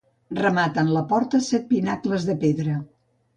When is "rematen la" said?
0.37-1.03